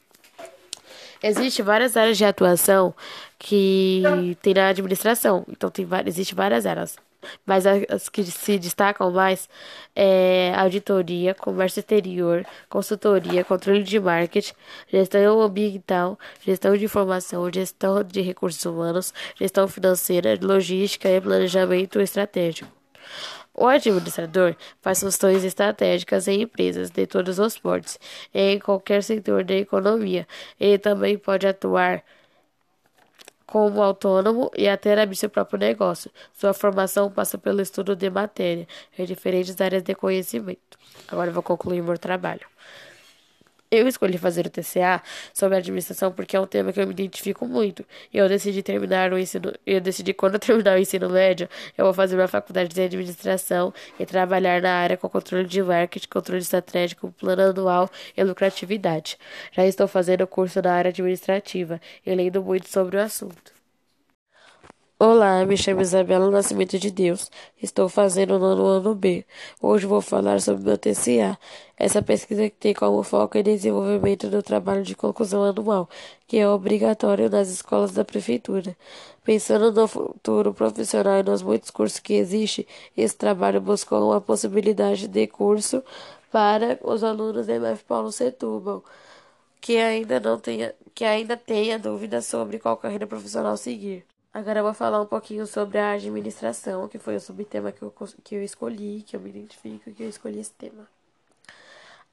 Existem 1.23 1.65
várias 1.65 1.95
áreas 1.97 2.17
de 2.17 2.25
atuação 2.25 2.93
que 3.39 4.03
tem 4.41 4.53
na 4.53 4.67
administração, 4.67 5.45
então 5.49 5.69
tem 5.69 5.87
existe 6.05 6.35
várias 6.35 6.65
áreas 6.65 6.97
mas 7.45 7.65
as 7.65 8.09
que 8.09 8.23
se 8.23 8.57
destacam 8.59 9.11
mais 9.11 9.49
é 9.95 10.53
auditoria, 10.55 11.33
comércio 11.33 11.79
exterior, 11.79 12.45
consultoria, 12.69 13.43
controle 13.43 13.83
de 13.83 13.99
marketing, 13.99 14.53
gestão 14.91 15.41
ambiental, 15.41 16.17
gestão 16.45 16.75
de 16.75 16.85
informação, 16.85 17.49
gestão 17.51 18.03
de 18.03 18.21
recursos 18.21 18.63
humanos, 18.65 19.13
gestão 19.35 19.67
financeira, 19.67 20.37
logística 20.41 21.09
e 21.09 21.21
planejamento 21.21 21.99
estratégico. 21.99 22.69
O 23.55 23.67
administrador 23.67 24.55
faz 24.81 24.99
funções 24.99 25.43
estratégicas 25.43 26.27
em 26.27 26.41
empresas 26.41 26.89
de 26.89 27.05
todos 27.05 27.37
os 27.37 27.57
portes, 27.57 27.99
em 28.33 28.59
qualquer 28.59 29.03
setor 29.03 29.43
da 29.43 29.53
economia. 29.53 30.27
Ele 30.59 30.79
também 30.79 31.17
pode 31.17 31.45
atuar 31.45 32.03
como 33.45 33.83
autônomo 33.83 34.49
e 34.57 34.67
até 34.67 34.99
abrir 34.99 35.15
seu 35.15 35.29
próprio 35.29 35.59
negócio. 35.59 36.09
Sua 36.33 36.53
formação 36.53 37.11
passa 37.11 37.37
pelo 37.37 37.61
estudo 37.61 37.95
de 37.95 38.09
matéria 38.09 38.67
em 38.97 39.05
diferentes 39.05 39.59
áreas 39.61 39.83
de 39.83 39.93
conhecimento. 39.93 40.79
Agora 41.07 41.29
eu 41.29 41.33
vou 41.33 41.43
concluir 41.43 41.83
meu 41.83 41.97
trabalho. 41.97 42.47
Eu 43.75 43.87
escolhi 43.87 44.19
fazer 44.19 44.45
o 44.45 44.51
TCA 44.51 45.01
sobre 45.33 45.57
administração 45.57 46.11
porque 46.11 46.35
é 46.35 46.39
um 46.39 46.45
tema 46.45 46.71
que 46.71 46.79
eu 46.79 46.85
me 46.85 46.93
identifico 46.93 47.47
muito. 47.47 47.83
Eu 48.13 48.29
decidi 48.29 48.61
terminar 48.61 49.11
o 49.11 49.17
ensino, 49.17 49.51
eu 49.65 49.81
decidi 49.81 50.13
quando 50.13 50.35
eu 50.35 50.39
terminar 50.39 50.77
o 50.77 50.79
ensino 50.79 51.09
médio, 51.09 51.49
eu 51.75 51.85
vou 51.85 51.93
fazer 51.93 52.15
uma 52.15 52.27
faculdade 52.27 52.69
de 52.69 52.79
administração 52.79 53.73
e 53.99 54.05
trabalhar 54.05 54.61
na 54.61 54.71
área 54.71 54.95
com 54.95 55.09
controle 55.09 55.47
de 55.47 55.63
marketing, 55.63 56.07
controle 56.07 56.43
estratégico, 56.43 57.11
plano 57.13 57.41
anual 57.49 57.89
e 58.15 58.23
lucratividade. 58.23 59.17
Já 59.51 59.65
estou 59.65 59.87
fazendo 59.87 60.21
o 60.21 60.27
curso 60.27 60.61
na 60.61 60.71
área 60.71 60.89
administrativa 60.89 61.81
e 62.05 62.13
lendo 62.13 62.43
muito 62.43 62.69
sobre 62.69 62.97
o 62.97 63.01
assunto. 63.01 63.52
Olá, 65.05 65.45
me 65.45 65.57
chamo 65.57 65.81
Isabela 65.81 66.31
Nascimento 66.31 66.79
de 66.79 66.89
Deus. 66.89 67.29
Estou 67.61 67.89
fazendo 67.89 68.35
o 68.35 68.39
nono 68.39 68.65
ano 68.65 68.95
B. 68.95 69.25
Hoje 69.61 69.85
vou 69.85 69.99
falar 69.99 70.39
sobre 70.39 70.63
meu 70.63 70.77
TCA. 70.77 71.37
Essa 71.77 72.01
pesquisa 72.01 72.49
tem 72.57 72.73
como 72.73 73.03
foco 73.03 73.37
o 73.37 73.43
desenvolvimento 73.43 74.29
do 74.29 74.41
trabalho 74.41 74.81
de 74.81 74.95
conclusão 74.95 75.43
anual, 75.43 75.89
que 76.25 76.37
é 76.37 76.47
obrigatório 76.47 77.29
nas 77.29 77.49
escolas 77.49 77.91
da 77.91 78.05
prefeitura. 78.05 78.77
Pensando 79.25 79.73
no 79.73 79.89
futuro 79.89 80.53
profissional 80.53 81.19
e 81.19 81.23
nos 81.23 81.41
muitos 81.41 81.69
cursos 81.69 81.99
que 81.99 82.13
existem, 82.13 82.65
esse 82.95 83.17
trabalho 83.17 83.59
buscou 83.59 84.09
uma 84.09 84.21
possibilidade 84.21 85.09
de 85.09 85.27
curso 85.27 85.83
para 86.31 86.79
os 86.81 87.03
alunos 87.03 87.47
da 87.47 87.55
MF 87.55 87.83
Paulo 87.83 88.09
Setúbal 88.09 88.81
que 89.59 89.77
ainda 89.77 90.17
não 90.21 90.39
tenha, 90.39 90.73
que 90.95 91.03
ainda 91.03 91.35
tenha 91.35 91.77
dúvidas 91.77 92.25
sobre 92.25 92.57
qual 92.57 92.77
carreira 92.77 93.05
profissional 93.05 93.57
seguir. 93.57 94.05
Agora 94.33 94.61
eu 94.61 94.63
vou 94.63 94.73
falar 94.73 94.99
um 94.99 95.05
pouquinho 95.05 95.45
sobre 95.45 95.77
a 95.77 95.91
administração, 95.91 96.87
que 96.87 96.97
foi 96.97 97.15
o 97.15 97.19
subtema 97.19 97.71
que 97.71 97.83
eu, 97.83 97.93
que 98.23 98.35
eu 98.35 98.43
escolhi, 98.43 99.03
que 99.03 99.15
eu 99.15 99.19
me 99.19 99.29
identifico 99.29 99.89
e 99.89 99.93
que 99.93 100.01
eu 100.01 100.09
escolhi 100.09 100.39
esse 100.39 100.51
tema. 100.53 100.87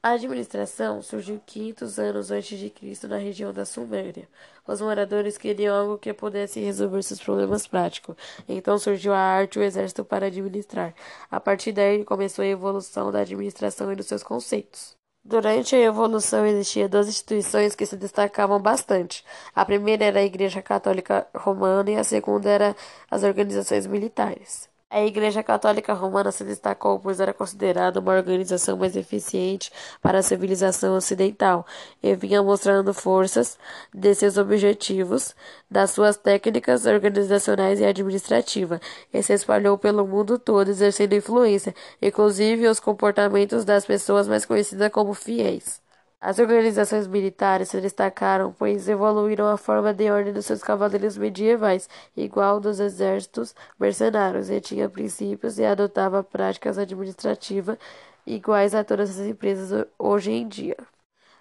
A 0.03 0.11
administração 0.11 1.03
surgiu 1.03 1.41
500 1.47 1.99
anos 1.99 2.31
antes 2.31 2.59
de 2.59 2.69
Cristo 2.69 3.09
na 3.09 3.17
região 3.17 3.55
da 3.55 3.65
Suméria. 3.65 4.29
Os 4.67 4.81
moradores 4.83 5.39
queriam 5.39 5.75
algo 5.75 5.99
que 5.99 6.12
pudesse 6.12 6.61
resolver 6.61 7.03
seus 7.03 7.21
problemas 7.23 7.67
práticos. 7.67 8.15
Então 8.47 8.79
surgiu 8.79 9.15
a 9.15 9.19
arte 9.19 9.57
e 9.57 9.62
o 9.62 9.62
exército 9.65 10.05
para 10.05 10.27
administrar. 10.27 10.95
A 11.31 11.41
partir 11.41 11.73
daí 11.73 12.05
começou 12.05 12.43
a 12.43 12.49
evolução 12.49 13.11
da 13.11 13.21
administração 13.21 13.91
e 13.93 13.97
dos 13.97 14.07
seus 14.07 14.23
conceitos. 14.23 15.00
Durante 15.25 15.77
a 15.77 15.79
evolução 15.79 16.47
existiam 16.47 16.89
duas 16.89 17.09
instituições 17.09 17.75
que 17.75 17.85
se 17.85 17.97
destacavam 17.97 18.61
bastante. 18.61 19.25
A 19.55 19.65
primeira 19.65 20.05
era 20.07 20.21
a 20.21 20.25
Igreja 20.25 20.62
Católica 20.62 21.27
Romana 21.35 21.91
e 21.91 21.97
a 21.97 22.05
segunda 22.05 22.49
era 22.49 22.77
as 23.11 23.23
organizações 23.23 23.87
militares. 23.87 24.70
A 24.92 25.02
Igreja 25.02 25.40
Católica 25.40 25.92
Romana 25.94 26.32
se 26.32 26.42
destacou 26.42 26.99
pois 26.99 27.20
era 27.20 27.32
considerada 27.32 28.00
uma 28.00 28.12
organização 28.12 28.76
mais 28.76 28.97
eficiente 28.97 29.70
para 30.02 30.18
a 30.18 30.23
civilização 30.23 30.97
ocidental 30.97 31.64
e 32.02 32.16
vinha 32.16 32.42
mostrando 32.42 32.92
forças 32.92 33.56
de 33.94 34.12
seus 34.16 34.37
objetivos, 34.37 35.32
das 35.70 35.92
suas 35.92 36.16
técnicas 36.16 36.87
organizacionais 36.87 37.78
e 37.78 37.85
administrativas, 37.85 38.80
e 39.12 39.23
se 39.23 39.32
espalhou 39.32 39.78
pelo 39.78 40.04
mundo 40.04 40.40
todo, 40.40 40.68
exercendo 40.68 41.14
influência, 41.14 41.73
inclusive 42.02 42.66
os 42.66 42.80
comportamentos 42.80 43.64
das 43.64 43.87
pessoas 43.87 44.26
mais 44.26 44.44
conhecidas 44.44 44.90
como 44.90 45.14
fiéis. 45.14 45.80
As 46.21 46.39
organizações 46.39 47.07
militares 47.07 47.71
se 47.71 47.81
destacaram, 47.81 48.53
pois 48.53 48.87
evoluíram 48.89 49.47
a 49.47 49.57
forma 49.57 49.95
de 49.95 50.11
ordem 50.11 50.35
dos 50.35 50.45
seus 50.45 50.62
cavaleiros 50.62 51.17
medievais, 51.17 51.89
igual 52.15 52.61
dos 52.61 52.79
exércitos 52.79 53.55
mercenários, 53.79 54.50
e 54.50 54.61
tinha 54.61 54.89
princípios 54.89 55.59
e 55.59 55.65
adotava 55.65 56.23
práticas 56.23 56.77
administrativas 56.77 57.79
iguais 58.27 58.75
a 58.75 58.85
todas 58.85 59.19
as 59.19 59.27
empresas 59.27 59.87
hoje 59.99 60.31
em 60.31 60.47
dia. 60.47 60.77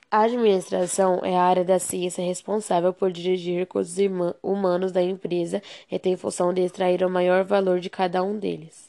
A 0.10 0.22
administração 0.22 1.20
é 1.24 1.36
a 1.38 1.44
área 1.44 1.66
da 1.66 1.78
ciência 1.78 2.24
responsável 2.24 2.94
por 2.94 3.12
dirigir 3.12 3.60
recursos 3.60 3.98
humanos 4.42 4.94
da 4.94 5.04
empresa 5.04 5.62
e 5.92 6.00
tem 6.00 6.16
função 6.16 6.54
de 6.54 6.62
extrair 6.62 7.04
o 7.04 7.10
maior 7.10 7.44
valor 7.44 7.80
de 7.82 7.90
cada 7.90 8.24
um 8.24 8.40
deles. 8.40 8.88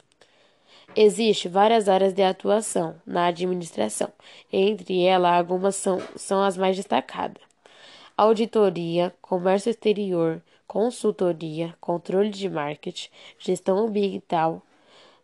Existem 0.97 1.51
várias 1.51 1.89
áreas 1.89 2.13
de 2.13 2.23
atuação 2.23 3.01
na 3.07 3.27
administração, 3.27 4.13
entre 4.53 5.05
elas 5.05 5.33
algumas 5.33 5.77
são, 5.77 6.01
são 6.17 6.43
as 6.43 6.57
mais 6.57 6.77
destacadas: 6.77 7.43
auditoria, 8.17 9.15
comércio 9.23 9.71
exterior, 9.71 10.43
consultoria, 10.67 11.77
controle 11.81 12.31
de 12.31 12.49
marketing, 12.49 13.09
gestão 13.39 13.79
ambiental, 13.79 14.63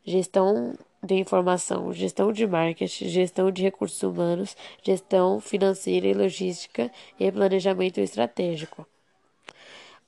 gestão 0.05 0.79
de 1.03 1.15
informação, 1.17 1.93
gestão 1.93 2.33
de 2.33 2.47
marketing, 2.47 3.09
gestão 3.09 3.51
de 3.51 3.63
recursos 3.63 4.03
humanos, 4.05 4.57
gestão 4.85 5.41
financeira 5.41 6.07
e 6.07 6.15
logística 6.15 6.93
e 7.19 7.31
planejamento 7.33 7.99
estratégico. 7.99 8.87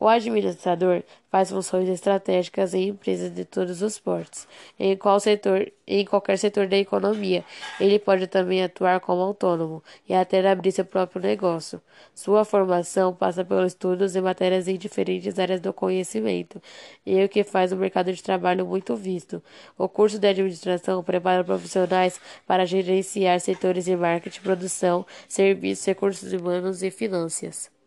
O 0.00 0.06
administrador 0.06 1.02
faz 1.28 1.50
funções 1.50 1.88
estratégicas 1.88 2.72
em 2.72 2.90
empresas 2.90 3.34
de 3.34 3.44
todos 3.44 3.82
os 3.82 3.98
portos, 3.98 4.46
em, 4.78 4.96
qual 4.96 5.18
setor, 5.18 5.72
em 5.84 6.04
qualquer 6.04 6.38
setor 6.38 6.68
da 6.68 6.76
economia. 6.76 7.44
Ele 7.80 7.98
pode 7.98 8.28
também 8.28 8.62
atuar 8.62 9.00
como 9.00 9.22
autônomo 9.22 9.82
e 10.08 10.14
até 10.14 10.48
abrir 10.48 10.70
seu 10.70 10.84
próprio 10.84 11.20
negócio. 11.20 11.82
Sua 12.14 12.44
formação 12.44 13.12
passa 13.12 13.44
pelos 13.44 13.72
estudos 13.72 14.14
e 14.14 14.20
matérias 14.20 14.68
em 14.68 14.76
diferentes 14.76 15.36
áreas 15.36 15.60
do 15.60 15.72
conhecimento, 15.72 16.62
e 17.04 17.18
é 17.18 17.24
o 17.24 17.28
que 17.28 17.42
faz 17.42 17.72
o 17.72 17.76
mercado 17.76 18.12
de 18.12 18.22
trabalho 18.22 18.64
muito 18.64 18.94
visto. 18.94 19.42
O 19.76 19.88
curso 19.88 20.16
de 20.16 20.28
administração 20.28 21.02
prepara 21.02 21.42
profissionais 21.42 22.20
para 22.46 22.64
gerenciar 22.64 23.40
setores 23.40 23.86
de 23.86 23.96
marketing, 23.96 24.42
produção, 24.42 25.04
serviços, 25.28 25.84
recursos 25.86 26.32
humanos 26.32 26.84
e 26.84 26.90
finanças. 26.92 27.77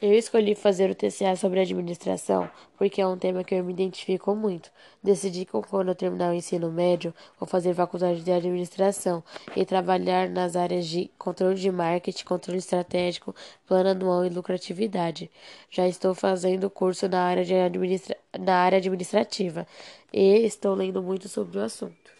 Eu 0.00 0.14
escolhi 0.14 0.54
fazer 0.54 0.90
o 0.90 0.94
TCA 0.94 1.36
sobre 1.36 1.60
administração 1.60 2.50
porque 2.76 3.00
é 3.00 3.06
um 3.06 3.16
tema 3.16 3.44
que 3.44 3.54
eu 3.54 3.62
me 3.62 3.72
identifico 3.72 4.34
muito. 4.34 4.70
Decidi 5.02 5.44
que 5.44 5.52
quando 5.52 5.88
eu 5.88 5.94
terminar 5.94 6.30
o 6.30 6.34
ensino 6.34 6.72
médio, 6.72 7.14
vou 7.38 7.46
fazer 7.46 7.74
faculdade 7.74 8.22
de 8.22 8.32
administração 8.32 9.22
e 9.54 9.64
trabalhar 9.64 10.28
nas 10.28 10.56
áreas 10.56 10.86
de 10.86 11.10
controle 11.16 11.54
de 11.54 11.70
marketing, 11.70 12.24
controle 12.24 12.58
estratégico, 12.58 13.34
plano 13.66 13.90
anual 13.90 14.24
e 14.24 14.28
lucratividade. 14.28 15.30
Já 15.70 15.86
estou 15.86 16.14
fazendo 16.14 16.68
curso 16.68 17.08
na 17.08 17.22
área, 17.22 17.44
de 17.44 17.54
administra 17.54 18.16
na 18.36 18.56
área 18.56 18.78
administrativa 18.78 19.66
e 20.12 20.44
estou 20.44 20.74
lendo 20.74 21.02
muito 21.02 21.28
sobre 21.28 21.58
o 21.58 21.62
assunto. 21.62 22.11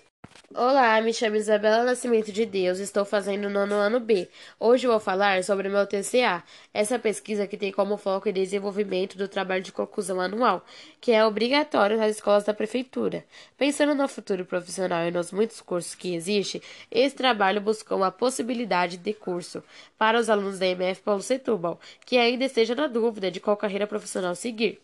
Olá, 0.54 1.00
me 1.00 1.14
chamo 1.14 1.36
Isabela 1.36 1.82
Nascimento 1.82 2.30
de 2.30 2.44
Deus, 2.44 2.78
estou 2.78 3.06
fazendo 3.06 3.46
o 3.46 3.50
nono 3.50 3.74
ano 3.74 3.98
B. 3.98 4.28
Hoje 4.60 4.86
vou 4.86 5.00
falar 5.00 5.42
sobre 5.42 5.66
o 5.66 5.70
meu 5.70 5.86
TCA, 5.86 6.44
essa 6.74 6.98
pesquisa 6.98 7.46
que 7.46 7.56
tem 7.56 7.72
como 7.72 7.96
foco 7.96 8.28
o 8.28 8.32
desenvolvimento 8.32 9.16
do 9.16 9.26
trabalho 9.26 9.62
de 9.62 9.72
conclusão 9.72 10.20
anual, 10.20 10.62
que 11.00 11.10
é 11.10 11.24
obrigatório 11.24 11.96
nas 11.96 12.16
escolas 12.16 12.44
da 12.44 12.52
prefeitura. 12.52 13.24
Pensando 13.56 13.94
no 13.94 14.06
futuro 14.06 14.44
profissional 14.44 15.06
e 15.06 15.10
nos 15.10 15.32
muitos 15.32 15.62
cursos 15.62 15.94
que 15.94 16.14
existem, 16.14 16.60
esse 16.90 17.16
trabalho 17.16 17.60
buscou 17.62 18.04
a 18.04 18.10
possibilidade 18.10 18.98
de 18.98 19.14
curso 19.14 19.64
para 19.96 20.18
os 20.20 20.28
alunos 20.28 20.58
da 20.58 20.66
MF 20.66 21.00
Paulo 21.00 21.22
Setúbal, 21.22 21.80
que 22.04 22.18
ainda 22.18 22.44
esteja 22.44 22.74
na 22.74 22.88
dúvida 22.88 23.30
de 23.30 23.40
qual 23.40 23.56
carreira 23.56 23.86
profissional 23.86 24.34
seguir. 24.34 24.82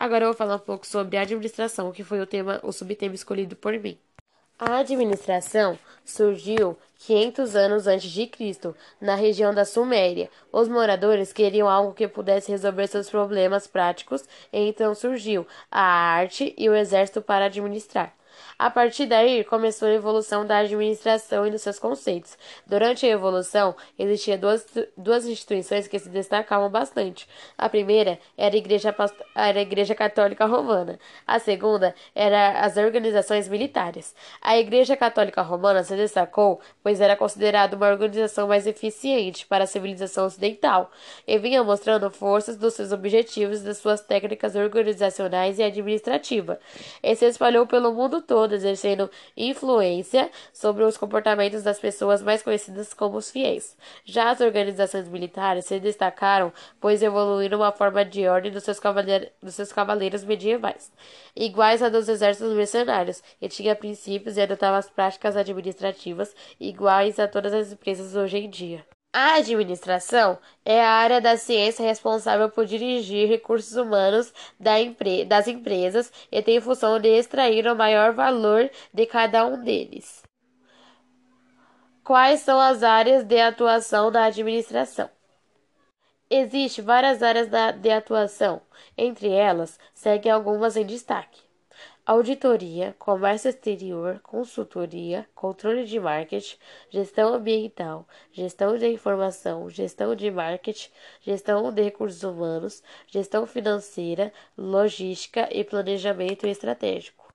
Agora 0.00 0.24
eu 0.24 0.30
vou 0.30 0.36
falar 0.36 0.56
um 0.56 0.58
pouco 0.58 0.84
sobre 0.84 1.16
administração, 1.16 1.92
que 1.92 2.02
foi 2.02 2.20
o 2.20 2.26
tema, 2.26 2.60
o 2.64 2.72
subtema 2.72 3.14
escolhido 3.14 3.54
por 3.54 3.72
mim. 3.78 3.96
A 4.58 4.78
administração 4.78 5.78
surgiu 6.02 6.78
500 7.00 7.54
anos 7.54 7.86
antes 7.86 8.10
de 8.10 8.26
Cristo, 8.26 8.74
na 8.98 9.14
região 9.14 9.52
da 9.52 9.66
Suméria. 9.66 10.30
Os 10.50 10.66
moradores 10.66 11.30
queriam 11.30 11.68
algo 11.68 11.92
que 11.92 12.08
pudesse 12.08 12.50
resolver 12.50 12.86
seus 12.86 13.10
problemas 13.10 13.66
práticos, 13.66 14.24
então 14.50 14.94
surgiu 14.94 15.46
a 15.70 15.82
arte 15.82 16.54
e 16.56 16.70
o 16.70 16.74
exército 16.74 17.20
para 17.20 17.44
administrar. 17.44 18.14
A 18.58 18.70
partir 18.70 19.06
daí, 19.06 19.44
começou 19.44 19.88
a 19.88 19.92
evolução 19.92 20.46
da 20.46 20.58
administração 20.58 21.46
e 21.46 21.50
dos 21.50 21.62
seus 21.62 21.78
conceitos. 21.78 22.38
Durante 22.66 23.06
a 23.06 23.10
evolução, 23.10 23.74
existiam 23.98 24.38
duas, 24.38 24.66
duas 24.96 25.26
instituições 25.26 25.86
que 25.86 25.98
se 25.98 26.08
destacavam 26.08 26.70
bastante. 26.70 27.28
A 27.56 27.68
primeira 27.68 28.18
era 28.36 28.54
a 28.54 28.58
Igreja, 28.58 28.94
era 29.34 29.58
a 29.58 29.62
Igreja 29.62 29.94
Católica 29.94 30.46
Romana. 30.46 30.98
A 31.26 31.38
segunda 31.38 31.94
era 32.14 32.60
as 32.60 32.76
organizações 32.76 33.48
militares. 33.48 34.14
A 34.40 34.56
Igreja 34.58 34.96
Católica 34.96 35.42
Romana 35.42 35.82
se 35.82 35.94
destacou, 35.96 36.60
pois 36.82 37.00
era 37.00 37.16
considerada 37.16 37.76
uma 37.76 37.88
organização 37.88 38.48
mais 38.48 38.66
eficiente 38.66 39.46
para 39.46 39.64
a 39.64 39.66
civilização 39.66 40.26
ocidental 40.26 40.90
e 41.26 41.38
vinha 41.38 41.62
mostrando 41.62 42.10
forças 42.10 42.56
dos 42.56 42.74
seus 42.74 42.92
objetivos 42.92 43.60
e 43.60 43.64
das 43.64 43.78
suas 43.78 44.00
técnicas 44.00 44.54
organizacionais 44.54 45.58
e 45.58 45.62
administrativas. 45.62 46.58
E 47.02 47.14
se 47.14 47.26
espalhou 47.26 47.66
pelo 47.66 47.92
mundo 47.92 48.22
todo, 48.26 48.54
exercendo 48.54 49.10
influência 49.36 50.30
sobre 50.52 50.84
os 50.84 50.96
comportamentos 50.96 51.62
das 51.62 51.78
pessoas 51.78 52.22
mais 52.22 52.42
conhecidas 52.42 52.92
como 52.92 53.16
os 53.16 53.30
fiéis. 53.30 53.76
Já 54.04 54.30
as 54.30 54.40
organizações 54.40 55.08
militares 55.08 55.66
se 55.66 55.78
destacaram, 55.78 56.52
pois 56.80 57.02
evoluíram 57.02 57.58
uma 57.58 57.72
forma 57.72 58.04
de 58.04 58.26
ordem 58.26 58.52
dos 58.52 58.64
seus, 58.64 58.80
cavaleiros, 58.80 59.28
dos 59.42 59.54
seus 59.54 59.72
cavaleiros 59.72 60.24
medievais, 60.24 60.92
iguais 61.34 61.82
a 61.82 61.88
dos 61.88 62.08
exércitos 62.08 62.52
mercenários, 62.54 63.22
e 63.40 63.48
tinha 63.48 63.76
princípios 63.76 64.36
e 64.36 64.40
adotava 64.40 64.78
as 64.78 64.90
práticas 64.90 65.36
administrativas 65.36 66.34
iguais 66.58 67.18
a 67.18 67.28
todas 67.28 67.54
as 67.54 67.72
empresas 67.72 68.14
hoje 68.16 68.38
em 68.38 68.50
dia. 68.50 68.95
A 69.18 69.36
administração 69.36 70.38
é 70.62 70.84
a 70.84 70.90
área 70.90 71.22
da 71.22 71.38
ciência 71.38 71.82
responsável 71.82 72.50
por 72.50 72.66
dirigir 72.66 73.26
recursos 73.26 73.74
humanos 73.74 74.30
das 74.60 75.48
empresas 75.48 76.12
e 76.30 76.42
tem 76.42 76.60
função 76.60 77.00
de 77.00 77.08
extrair 77.08 77.66
o 77.66 77.74
maior 77.74 78.12
valor 78.12 78.70
de 78.92 79.06
cada 79.06 79.46
um 79.46 79.64
deles. 79.64 80.22
Quais 82.04 82.40
são 82.40 82.60
as 82.60 82.82
áreas 82.82 83.24
de 83.24 83.40
atuação 83.40 84.12
da 84.12 84.24
administração? 84.24 85.08
Existem 86.28 86.84
várias 86.84 87.22
áreas 87.22 87.48
de 87.80 87.90
atuação, 87.90 88.60
entre 88.98 89.30
elas, 89.30 89.80
seguem 89.94 90.30
algumas 90.30 90.76
em 90.76 90.84
destaque 90.84 91.45
auditoria, 92.06 92.94
comércio 93.00 93.48
exterior, 93.48 94.20
consultoria, 94.20 95.28
controle 95.34 95.84
de 95.84 95.98
marketing, 95.98 96.56
gestão 96.88 97.34
ambiental, 97.34 98.06
gestão 98.30 98.78
de 98.78 98.86
informação, 98.86 99.68
gestão 99.68 100.14
de 100.14 100.30
marketing, 100.30 100.88
gestão 101.20 101.72
de 101.72 101.82
recursos 101.82 102.22
humanos, 102.22 102.80
gestão 103.08 103.44
financeira, 103.44 104.32
logística 104.56 105.48
e 105.50 105.64
planejamento 105.64 106.46
estratégico. 106.46 107.25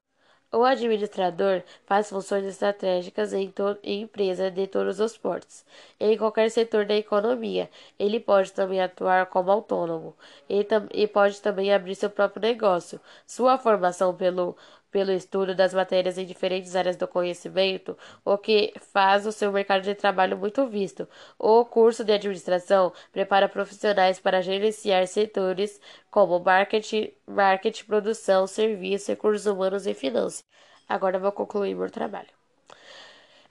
O 0.54 0.66
administrador 0.66 1.64
faz 1.86 2.10
funções 2.10 2.44
estratégicas 2.46 3.32
em, 3.32 3.54
em 3.84 4.02
empresas 4.02 4.54
de 4.54 4.68
todos 4.68 5.00
os 5.00 5.18
portos, 5.18 5.64
em 5.98 6.18
qualquer 6.18 6.52
setor 6.52 6.86
da 6.86 6.94
economia. 6.96 7.70
Ele 7.98 8.20
pode 8.20 8.52
também 8.52 8.82
atuar 8.82 9.28
como 9.28 9.50
autônomo 9.50 10.14
e, 10.50 10.68
e 10.94 11.08
pode 11.08 11.42
também 11.42 11.74
abrir 11.74 11.96
seu 11.96 12.10
próprio 12.10 12.42
negócio. 12.42 13.00
Sua 13.26 13.58
formação 13.58 14.14
pelo 14.14 14.58
pelo 14.92 15.12
estudo 15.12 15.56
das 15.56 15.74
matérias 15.74 16.18
em 16.18 16.26
diferentes 16.26 16.76
áreas 16.76 16.96
do 16.98 17.08
conhecimento, 17.08 17.98
o 18.26 18.38
que 18.38 18.74
faz 18.94 19.26
o 19.26 19.32
seu 19.32 19.52
mercado 19.52 19.84
de 19.84 19.96
trabalho 19.96 20.38
muito 20.38 20.68
visto. 20.68 21.08
O 21.40 21.66
curso 21.66 22.04
de 22.04 22.14
administração 22.14 22.92
prepara 23.12 23.48
profissionais 23.50 24.20
para 24.20 24.42
gerenciar 24.42 25.08
setores 25.08 25.80
como 26.10 26.40
marketing, 26.40 27.12
marketing 27.28 27.86
produção, 27.86 28.46
serviço, 28.48 29.12
recursos 29.12 29.46
humanos 29.46 29.88
e 29.88 29.94
finanças. 29.94 30.44
Agora 30.88 31.20
vou 31.20 31.32
concluir 31.32 31.76
meu 31.76 31.90
trabalho. 31.90 32.41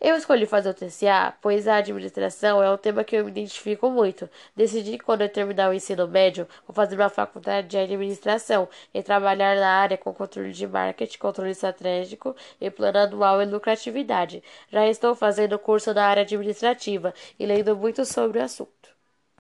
Eu 0.01 0.17
escolhi 0.17 0.47
fazer 0.47 0.71
o 0.71 0.75
TCA, 0.75 1.35
pois 1.43 1.69
a 1.69 1.77
administração 1.77 2.63
é 2.63 2.73
um 2.73 2.77
tema 2.79 3.05
que 3.05 3.17
eu 3.17 3.25
me 3.25 3.31
identifico 3.31 3.91
muito. 3.91 4.31
Decidi 4.57 4.93
que 4.93 5.05
quando 5.05 5.21
eu 5.21 5.29
terminar 5.29 5.69
o 5.69 5.75
ensino 5.75 6.09
médio, 6.09 6.49
vou 6.67 6.75
fazer 6.75 6.97
uma 6.97 7.11
faculdade 7.11 7.69
de 7.69 7.77
administração 7.77 8.67
e 8.95 9.03
trabalhar 9.03 9.55
na 9.57 9.69
área 9.69 9.99
com 9.99 10.15
controle 10.15 10.53
de 10.53 10.67
marketing, 10.67 11.19
controle 11.19 11.51
estratégico 11.51 12.35
e 12.59 12.71
plano 12.71 12.99
anual 12.99 13.43
e 13.43 13.45
lucratividade. 13.45 14.43
Já 14.73 14.89
estou 14.89 15.15
fazendo 15.15 15.59
curso 15.59 15.93
na 15.93 16.07
área 16.07 16.23
administrativa 16.23 17.13
e 17.39 17.45
lendo 17.45 17.77
muito 17.77 18.07
sobre 18.07 18.39
o 18.39 18.43
assunto. 18.43 18.80